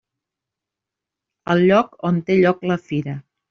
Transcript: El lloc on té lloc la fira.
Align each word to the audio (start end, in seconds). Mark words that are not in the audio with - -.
El 1.55 1.63
lloc 1.67 1.95
on 2.13 2.21
té 2.31 2.41
lloc 2.43 2.69
la 2.75 2.83
fira. 2.91 3.19